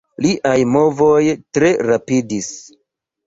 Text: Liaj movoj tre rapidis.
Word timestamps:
Liaj 0.25 0.55
movoj 0.75 1.19
tre 1.57 1.69
rapidis. 1.89 2.51